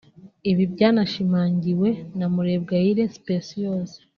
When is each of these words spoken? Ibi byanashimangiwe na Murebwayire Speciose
Ibi 0.49 0.63
byanashimangiwe 0.73 1.89
na 2.17 2.27
Murebwayire 2.33 3.03
Speciose 3.17 3.97